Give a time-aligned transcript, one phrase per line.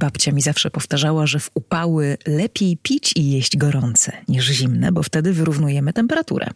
[0.00, 5.02] babcia mi zawsze powtarzała, że w upały lepiej pić i jeść gorące niż zimne, bo
[5.02, 6.46] wtedy wyrównujemy temperaturę.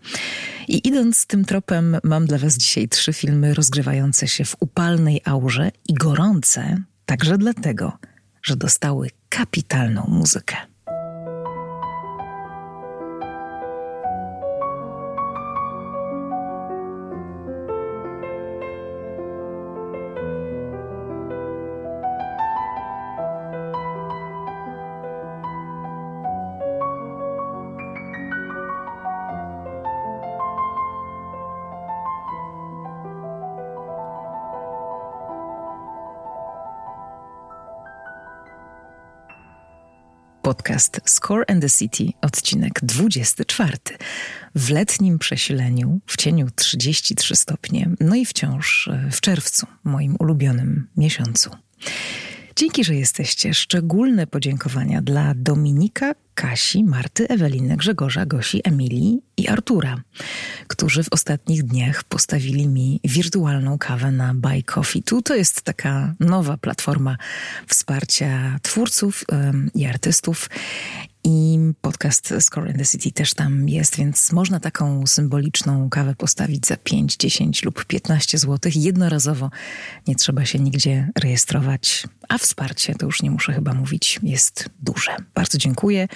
[0.69, 5.71] I idąc tym tropem, mam dla Was dzisiaj trzy filmy rozgrywające się w upalnej aurze
[5.89, 7.93] i gorące także dlatego,
[8.43, 10.57] że dostały kapitalną muzykę.
[40.45, 43.73] Podcast Score and the City, odcinek 24.
[44.55, 50.87] W letnim przesileniu, w cieniu 33 stopnie, no i wciąż e, w czerwcu, moim ulubionym
[50.97, 51.51] miesiącu.
[52.57, 53.55] Dzięki, że jesteście.
[53.55, 60.01] Szczególne podziękowania dla Dominika, Kasi, Marty, Eweliny, Grzegorza, Gosi, Emilii i Artura,
[60.67, 65.03] którzy w ostatnich dniach postawili mi wirtualną kawę na Buy Coffee.
[65.03, 67.17] Tu to jest taka nowa platforma
[67.67, 69.25] wsparcia twórców
[69.75, 70.49] i artystów
[71.27, 76.67] i podcast Score in the City też tam jest, więc można taką symboliczną kawę postawić
[76.67, 78.73] za 5, 10 lub 15 zł.
[78.75, 79.51] Jednorazowo
[80.07, 85.17] nie trzeba się nigdzie rejestrować, a wsparcie, to już nie muszę chyba mówić, jest duże.
[85.35, 86.09] Bardzo dziękuję.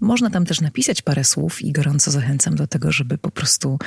[0.00, 3.78] Można tam też napisać parę słów i gorąco zachęcam do tego, żeby po prostu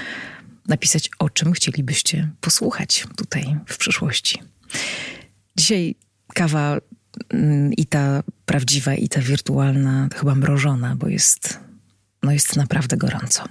[0.68, 4.42] napisać, o czym chcielibyście posłuchać tutaj w przyszłości.
[5.58, 5.96] Dzisiaj
[6.34, 6.78] kawa
[7.30, 11.60] mm, i ta prawdziwa, i ta wirtualna, chyba mrożona, bo jest,
[12.24, 13.44] no jest naprawdę gorąco.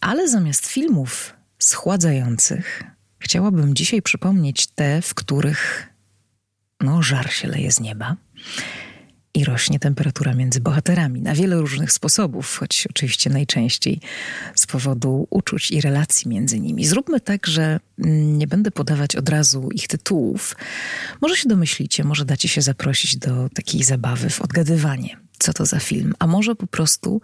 [0.00, 2.82] Ale zamiast filmów schładzających,
[3.18, 5.88] chciałabym dzisiaj przypomnieć te, w których
[6.80, 8.16] no, żar się leje z nieba
[9.34, 14.00] i rośnie temperatura między bohaterami na wiele różnych sposobów, choć oczywiście najczęściej
[14.54, 16.86] z powodu uczuć i relacji między nimi.
[16.86, 17.80] Zróbmy tak, że
[18.38, 20.56] nie będę podawać od razu ich tytułów.
[21.20, 25.80] Może się domyślicie, może dacie się zaprosić do takiej zabawy w odgadywanie, co to za
[25.80, 27.20] film, a może po prostu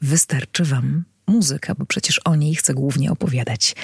[0.00, 3.76] wystarczy Wam muzyka, bo przecież o niej chcę głównie opowiadać.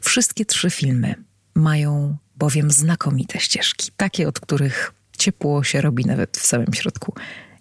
[0.00, 1.14] Wszystkie trzy filmy
[1.54, 7.14] mają bowiem znakomite ścieżki, takie od których ciepło się robi nawet w samym środku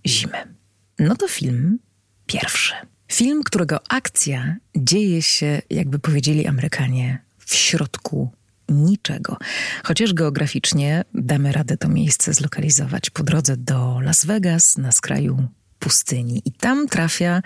[0.08, 0.56] zimy.
[1.00, 1.80] No to film
[2.26, 2.74] pierwszy.
[3.12, 8.32] Film, którego akcja dzieje się, jakby powiedzieli Amerykanie, w środku
[8.70, 9.38] niczego.
[9.84, 15.48] Chociaż geograficznie damy radę to miejsce zlokalizować po drodze do Las Vegas na skraju
[15.80, 16.42] pustyni.
[16.46, 17.42] I tam trafia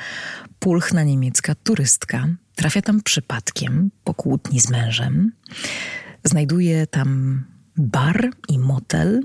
[0.59, 2.27] pulchna niemiecka turystka.
[2.55, 5.31] Trafia tam przypadkiem po kłótni z mężem.
[6.23, 7.43] Znajduje tam
[7.77, 9.21] bar i motel,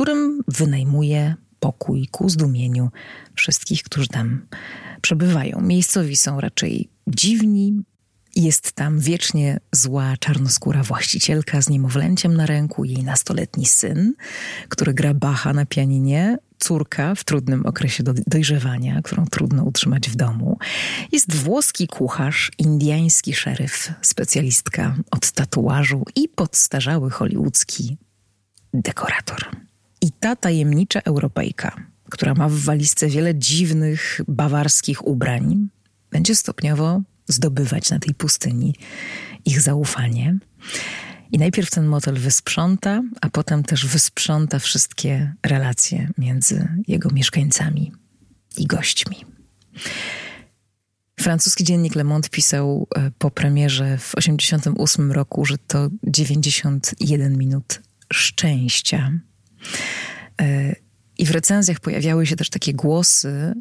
[0.00, 2.90] którym wynajmuje pokój ku zdumieniu
[3.34, 4.46] wszystkich, którzy tam
[5.02, 5.60] przebywają.
[5.60, 7.82] Miejscowi są raczej dziwni.
[8.36, 14.14] Jest tam wiecznie zła czarnoskóra właścicielka z niemowlęciem na ręku, jej nastoletni syn,
[14.68, 20.58] który gra Bacha na pianinie, córka w trudnym okresie dojrzewania, którą trudno utrzymać w domu.
[21.12, 27.96] Jest włoski kucharz, indyjski szeryf, specjalistka od tatuażu i podstarzały hollywoodzki
[28.74, 29.69] dekorator.
[30.00, 31.76] I ta tajemnicza Europejka,
[32.10, 35.68] która ma w walizce wiele dziwnych bawarskich ubrań,
[36.10, 38.74] będzie stopniowo zdobywać na tej pustyni
[39.44, 40.38] ich zaufanie.
[41.32, 47.92] I najpierw ten motel wysprząta, a potem też wysprząta wszystkie relacje między jego mieszkańcami
[48.56, 49.16] i gośćmi.
[51.20, 57.80] Francuski dziennik Le Monde pisał e, po premierze w 1988 roku, że to 91 minut
[58.12, 59.12] szczęścia.
[60.40, 60.76] E,
[61.18, 63.54] I w recenzjach pojawiały się też takie głosy,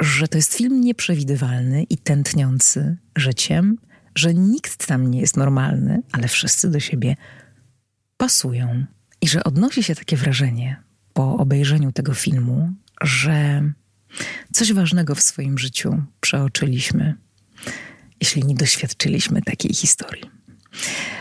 [0.00, 3.78] że to jest film nieprzewidywalny i tętniący życiem,
[4.14, 7.16] że nikt tam nie jest normalny, ale wszyscy do siebie
[8.16, 8.84] pasują.
[9.20, 10.82] I że odnosi się takie wrażenie
[11.12, 13.62] po obejrzeniu tego filmu, że
[14.52, 17.14] coś ważnego w swoim życiu przeoczyliśmy,
[18.20, 20.30] jeśli nie doświadczyliśmy takiej historii.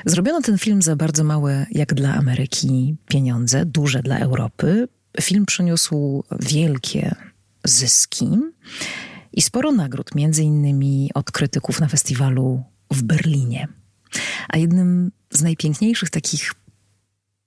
[0.06, 4.88] Zrobiono ten film za bardzo małe, jak dla Ameryki, pieniądze, duże dla Europy.
[5.22, 7.16] Film przyniósł wielkie
[7.66, 8.30] zyski
[9.34, 13.68] i sporo nagród, między innymi od krytyków na festiwalu w Berlinie.
[14.50, 16.54] A jednym z najpiękniejszych takich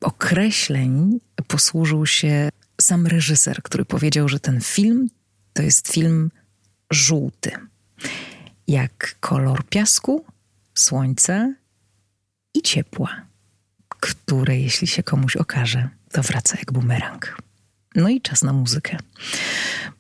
[0.00, 2.48] określeń posłużył się
[2.80, 5.08] sam reżyser, który powiedział, że ten film
[5.52, 6.30] to jest film
[6.90, 7.50] żółty.
[8.68, 10.24] Jak kolor piasku,
[10.74, 11.54] słońca
[12.54, 13.26] i ciepła,
[13.88, 17.42] które jeśli się komuś okaże, to wraca jak bumerang.
[17.94, 18.98] No i czas na muzykę.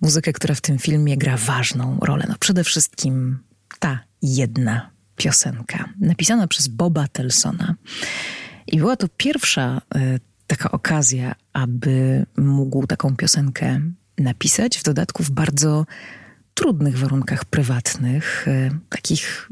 [0.00, 2.26] Muzykę, która w tym filmie gra ważną rolę.
[2.28, 3.38] No przede wszystkim
[3.78, 7.74] ta jedna piosenka, napisana przez Boba Telsona.
[8.66, 13.80] I była to pierwsza y, taka okazja, aby mógł taką piosenkę
[14.18, 15.86] napisać, w dodatku w bardzo
[16.54, 19.50] trudnych warunkach prywatnych, y, takich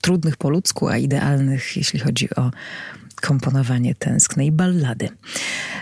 [0.00, 2.50] trudnych po ludzku, a idealnych, jeśli chodzi o
[3.22, 5.08] komponowanie tęsknej ballady.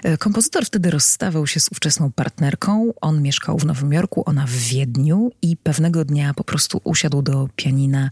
[0.02, 2.92] E, kompozytor wtedy rozstawał się z ówczesną partnerką.
[3.00, 7.48] On mieszkał w Nowym Jorku, ona w Wiedniu i pewnego dnia po prostu usiadł do
[7.56, 8.10] pianina,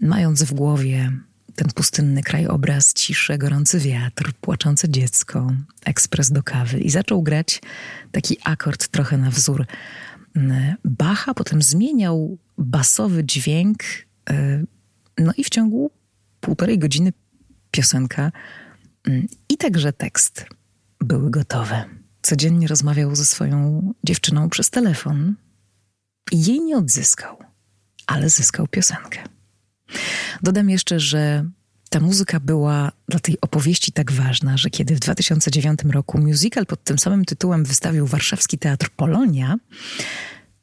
[0.00, 1.12] mając w głowie
[1.56, 5.52] ten pustynny krajobraz, ciszę, gorący wiatr, płaczące dziecko,
[5.84, 7.60] ekspres do kawy i zaczął grać
[8.12, 9.66] taki akord trochę na wzór
[10.84, 13.78] Bacha, potem zmieniał basowy dźwięk,
[14.30, 14.64] e,
[15.18, 15.90] no i w ciągu
[16.40, 17.12] półtorej godziny
[17.76, 18.32] piosenka
[19.04, 20.46] mm, i także tekst
[21.00, 21.84] były gotowe.
[22.22, 25.34] Codziennie rozmawiał ze swoją dziewczyną przez telefon
[26.32, 27.36] i jej nie odzyskał,
[28.06, 29.22] ale zyskał piosenkę.
[30.42, 31.50] Dodam jeszcze, że
[31.90, 36.84] ta muzyka była dla tej opowieści tak ważna, że kiedy w 2009 roku musical pod
[36.84, 39.56] tym samym tytułem wystawił Warszawski Teatr Polonia,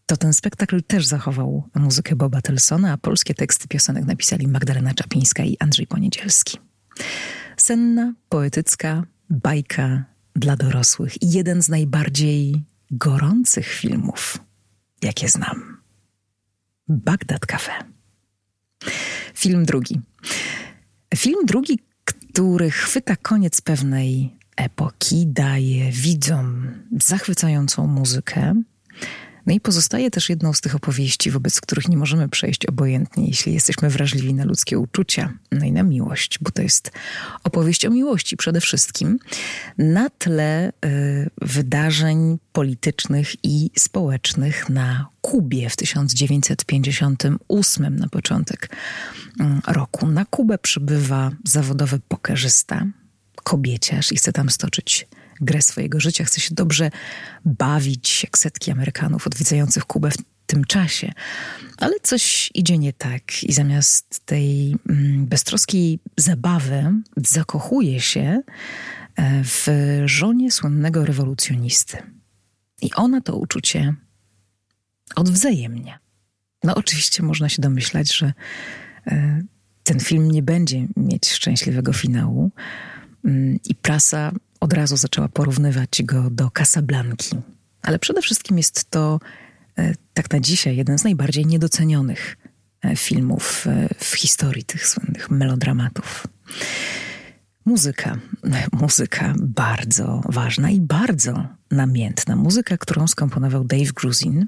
[0.06, 5.44] to ten spektakl też zachował muzykę Boba Telsona, a polskie teksty piosenek napisali Magdalena Czapińska
[5.44, 6.58] i Andrzej Poniedzielski.
[7.58, 10.06] Senna, poetycka bajka
[10.36, 14.38] dla dorosłych i jeden z najbardziej gorących filmów,
[15.02, 15.78] jakie znam.
[16.88, 17.72] Bagdad Cafe.
[19.34, 20.02] Film drugi.
[21.16, 26.68] Film drugi, który chwyta koniec pewnej epoki, daje widzom
[27.02, 28.54] zachwycającą muzykę,
[29.46, 33.54] no i pozostaje też jedną z tych opowieści, wobec których nie możemy przejść obojętnie, jeśli
[33.54, 36.92] jesteśmy wrażliwi na ludzkie uczucia, no i na miłość, bo to jest
[37.44, 39.20] opowieść o miłości przede wszystkim,
[39.78, 40.72] na tle y,
[41.42, 48.76] wydarzeń politycznych i społecznych na Kubie w 1958 na początek
[49.42, 49.44] y,
[49.74, 50.08] roku.
[50.08, 52.86] Na Kubę przybywa zawodowy pokerzysta,
[53.44, 55.08] kobieciarz i chce tam stoczyć
[55.42, 56.92] grę swojego życia, chce się dobrze
[57.46, 61.12] bawić, jak setki Amerykanów odwiedzających Kubę w tym czasie.
[61.78, 68.42] Ale coś idzie nie tak i zamiast tej mm, beztroskiej zabawy zakochuje się
[69.16, 69.68] e, w
[70.06, 71.98] żonie słynnego rewolucjonisty.
[72.82, 73.96] I ona to uczucie
[75.16, 76.00] odwzajemnia.
[76.64, 78.34] No oczywiście można się domyślać, że
[79.08, 79.44] e,
[79.84, 82.52] ten film nie będzie mieć szczęśliwego finału
[83.26, 84.32] mm, i prasa
[84.64, 87.36] od razu zaczęła porównywać go do Casablanki.
[87.82, 89.20] Ale przede wszystkim jest to,
[89.78, 92.38] e, tak na dzisiaj, jeden z najbardziej niedocenionych
[92.82, 96.28] e, filmów e, w historii tych słynnych melodramatów.
[97.66, 98.18] Muzyka.
[98.82, 102.36] Muzyka bardzo ważna i bardzo namiętna.
[102.36, 104.48] Muzyka, którą skomponował Dave Grusin,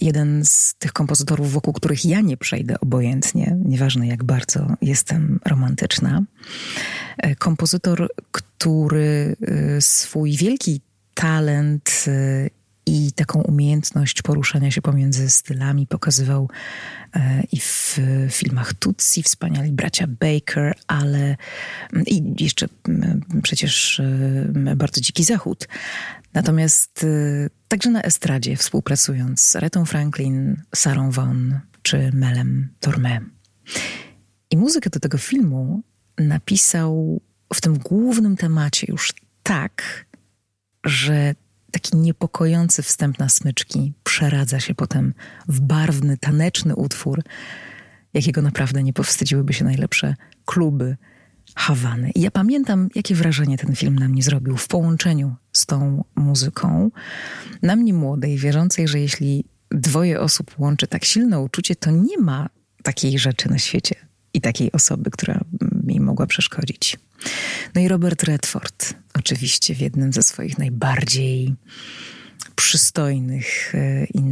[0.00, 6.22] jeden z tych kompozytorów, wokół których ja nie przejdę obojętnie, nieważne jak bardzo jestem romantyczna.
[7.38, 9.36] Kompozytor, który
[9.76, 10.80] y, swój wielki
[11.14, 12.50] talent y,
[12.86, 16.50] i taką umiejętność poruszania się pomiędzy stylami pokazywał
[17.52, 17.98] i w
[18.30, 21.36] filmach Tutsi, wspaniali bracia Baker, ale
[22.06, 22.68] i jeszcze
[23.42, 24.02] przecież
[24.76, 25.68] bardzo dziki zachód.
[26.34, 27.06] Natomiast
[27.68, 33.20] także na estradzie współpracując z Retą Franklin, Sarą Vaughan czy Melem Tormé.
[34.50, 35.82] I muzykę do tego filmu
[36.18, 37.20] napisał
[37.54, 40.06] w tym głównym temacie już tak,
[40.84, 41.34] że
[41.70, 45.14] taki niepokojący wstęp na smyczki przeradza się potem
[45.48, 47.22] w barwny, taneczny utwór,
[48.14, 50.96] jakiego naprawdę nie powstydziłyby się najlepsze kluby
[51.56, 52.10] Hawany.
[52.14, 56.90] I ja pamiętam, jakie wrażenie ten film na mnie zrobił w połączeniu z tą muzyką.
[57.62, 62.48] Na mnie młodej, wierzącej, że jeśli dwoje osób łączy tak silne uczucie, to nie ma
[62.82, 63.94] takiej rzeczy na świecie
[64.34, 65.40] i takiej osoby, która
[65.88, 66.96] mi mogła przeszkodzić.
[67.74, 71.54] No i Robert Redford, oczywiście w jednym ze swoich najbardziej
[72.54, 74.22] przystojnych e, i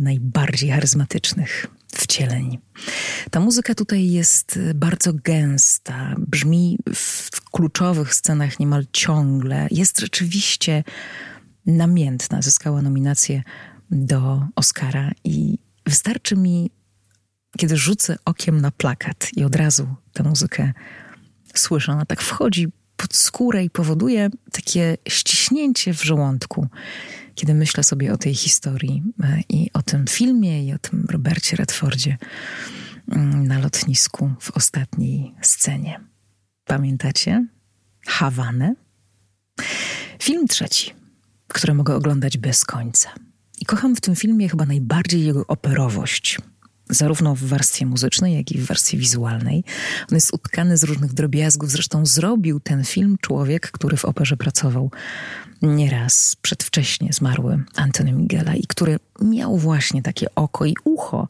[0.00, 2.58] najbardziej charyzmatycznych wcieleń.
[3.30, 10.84] Ta muzyka tutaj jest bardzo gęsta, brzmi w kluczowych scenach niemal ciągle, jest rzeczywiście
[11.66, 12.42] namiętna.
[12.42, 13.42] Zyskała nominację
[13.90, 16.70] do Oscara i wystarczy mi,
[17.58, 20.72] kiedy rzucę okiem na plakat i od razu tę muzykę
[21.58, 21.92] słyszę.
[21.92, 26.68] Ona tak wchodzi pod skórę i powoduje takie ściśnięcie w żołądku,
[27.34, 31.56] kiedy myślę sobie o tej historii e, i o tym filmie i o tym Robercie
[31.56, 32.16] Redfordzie
[33.12, 36.00] mm, na lotnisku w ostatniej scenie.
[36.64, 37.46] Pamiętacie?
[38.06, 38.74] Hawanę?
[40.22, 40.94] Film trzeci,
[41.48, 43.10] które mogę oglądać bez końca.
[43.60, 46.38] I kocham w tym filmie chyba najbardziej jego operowość.
[46.90, 49.64] Zarówno w warstwie muzycznej, jak i w warstwie wizualnej.
[50.10, 51.70] On jest utkany z różnych drobiazgów.
[51.70, 54.90] Zresztą zrobił ten film człowiek, który w operze pracował
[55.62, 61.28] nieraz przedwcześnie zmarły Antony Miguela i który miał właśnie takie oko i ucho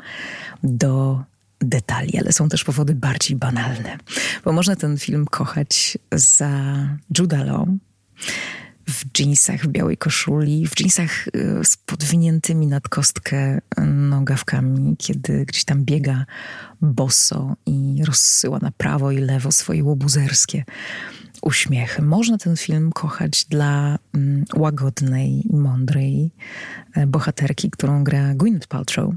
[0.62, 1.24] do
[1.60, 3.98] detali, ale są też powody bardziej banalne.
[4.44, 6.50] Bo można ten film kochać za
[7.18, 7.68] Judah Law,
[8.86, 11.30] w dżinsach, w białej koszuli, w dżinsach y,
[11.64, 16.26] z podwiniętymi nad kostkę nogawkami, kiedy gdzieś tam biega
[16.82, 20.64] boso i rozsyła na prawo i lewo swoje łobuzerskie
[21.42, 22.02] uśmiechy.
[22.02, 26.30] Można ten film kochać dla mm, łagodnej i mądrej
[26.94, 29.14] e, bohaterki, którą gra Gwyneth Paltrow.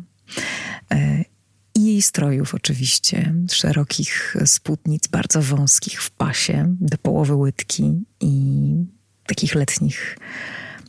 [1.75, 8.96] I jej strojów oczywiście, szerokich spódnic, bardzo wąskich w pasie, do połowy łydki i
[9.27, 10.17] takich letnich,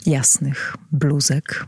[0.06, 1.66] jasnych bluzek.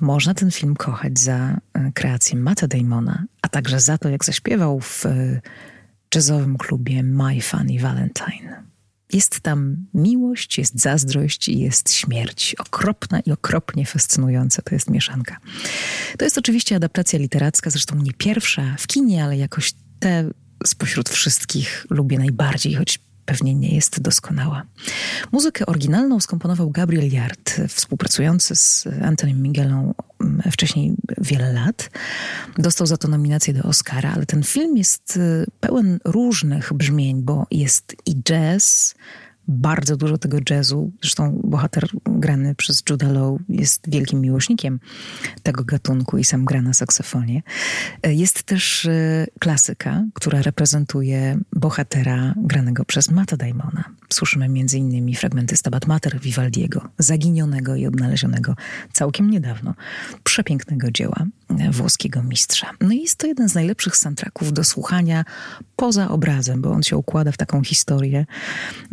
[0.00, 4.80] Można ten film kochać za e, kreację Matta Damona, a także za to, jak zaśpiewał
[4.80, 5.40] w e,
[6.14, 8.66] jazzowym klubie My Funny Valentine.
[9.12, 12.54] Jest tam miłość, jest zazdrość i jest śmierć.
[12.58, 15.36] Okropna i okropnie fascynująca to jest mieszanka.
[16.18, 20.30] To jest oczywiście adaptacja literacka, zresztą nie pierwsza w kinie, ale jakoś te
[20.66, 24.62] spośród wszystkich lubię najbardziej, choć pewnie nie jest doskonała.
[25.32, 31.90] Muzykę oryginalną skomponował Gabriel Yard, współpracujący z Antonym Miguelą mm, wcześniej wiele lat.
[32.58, 37.46] Dostał za to nominację do Oscara, ale ten film jest y, pełen różnych brzmień, bo
[37.50, 38.94] jest i jazz,
[39.48, 40.92] bardzo dużo tego jazzu.
[41.00, 44.80] Zresztą bohater grany przez Judah Law jest wielkim miłośnikiem
[45.42, 47.42] tego gatunku i sam gra na saksofonie.
[48.02, 53.84] Jest też e, klasyka, która reprezentuje bohatera granego przez Mata Daimona.
[54.08, 55.14] Słyszymy m.in.
[55.14, 58.54] fragmenty Stabat Mater Vivaldiego, zaginionego i odnalezionego
[58.92, 59.74] całkiem niedawno,
[60.24, 61.26] przepięknego dzieła
[61.70, 62.70] włoskiego mistrza.
[62.80, 65.24] No i jest to jeden z najlepszych soundtracków do słuchania
[65.76, 68.26] poza obrazem, bo on się układa w taką historię.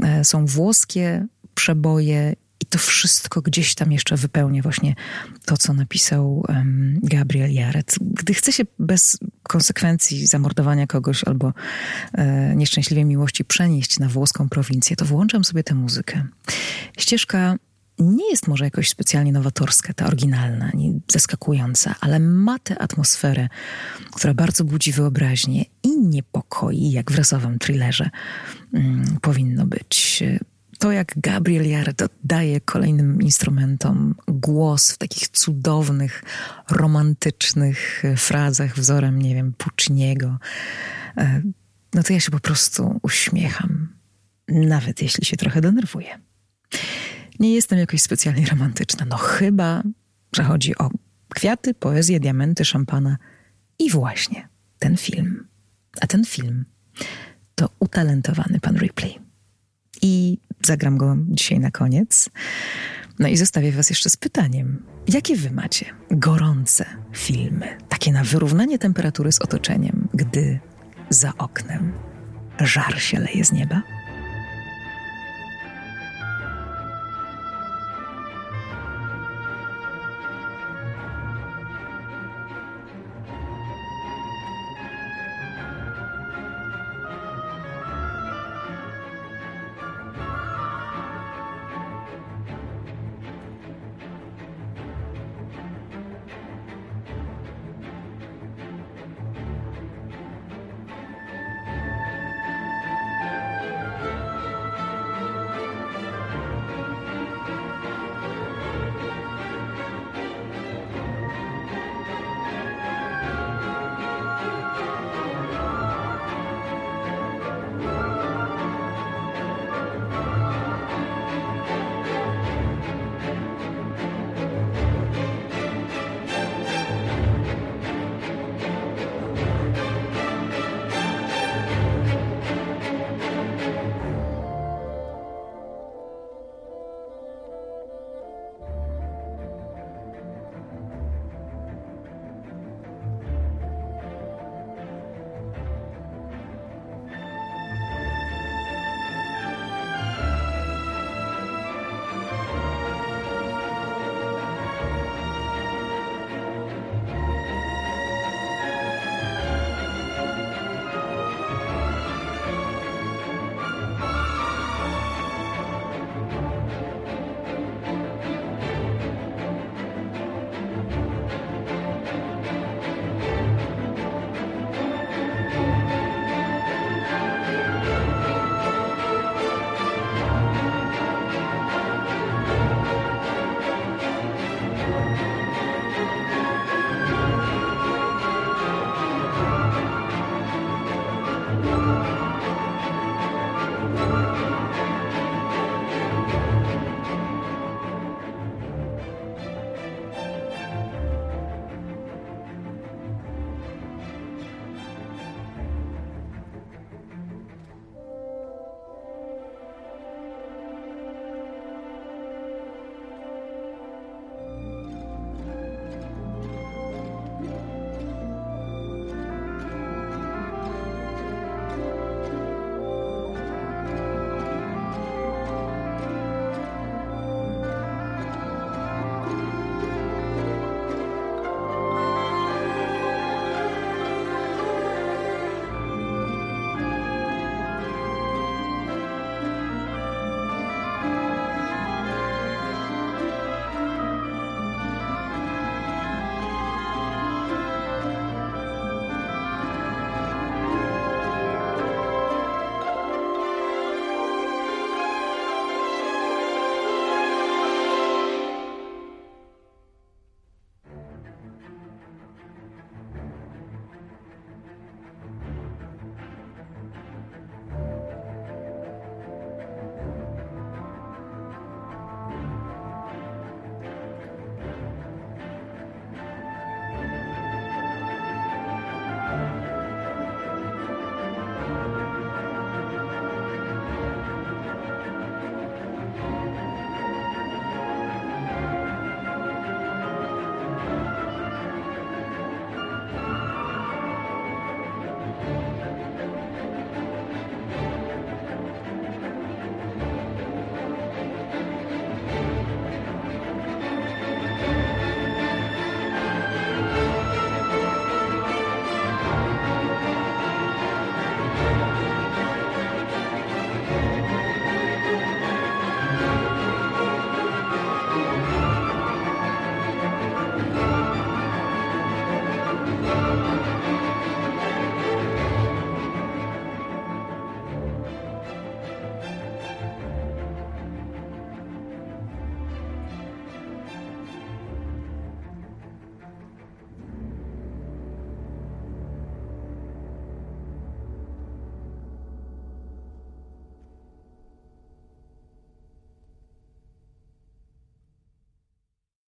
[0.03, 4.95] E, są włoskie przeboje i to wszystko gdzieś tam jeszcze wypełnia właśnie
[5.45, 7.95] to, co napisał um, Gabriel Jaret.
[8.01, 11.53] Gdy chce się bez konsekwencji zamordowania kogoś albo
[12.13, 16.27] e, nieszczęśliwej miłości przenieść na włoską prowincję, to włączam sobie tę muzykę.
[16.97, 17.55] Ścieżka
[17.99, 23.49] nie jest może jakoś specjalnie nowatorska, ta oryginalna, nie zaskakująca, ale ma tę atmosferę,
[24.13, 28.09] która bardzo budzi wyobraźnię i niepokoi, jak w rasowym thrillerze
[28.73, 30.23] mm, powinno być.
[30.83, 36.23] To, jak Gabriel Yard oddaje kolejnym instrumentom głos w takich cudownych,
[36.71, 40.37] romantycznych frazach wzorem, nie wiem, Pucciniego,
[41.17, 41.41] e,
[41.93, 43.95] no to ja się po prostu uśmiecham,
[44.47, 46.19] nawet jeśli się trochę denerwuję.
[47.39, 49.05] Nie jestem jakoś specjalnie romantyczna.
[49.05, 49.83] No chyba,
[50.35, 50.89] że chodzi o
[51.29, 53.17] kwiaty, poezję, diamenty, szampana
[53.79, 54.47] i właśnie
[54.79, 55.47] ten film.
[56.01, 56.65] A ten film
[57.55, 59.19] to utalentowany pan Ripley.
[60.01, 62.29] I zagram go dzisiaj na koniec.
[63.19, 64.83] No i zostawię was jeszcze z pytaniem.
[65.07, 70.59] Jakie wy macie gorące filmy, takie na wyrównanie temperatury z otoczeniem, gdy
[71.09, 71.93] za oknem
[72.59, 73.81] żar się leje z nieba?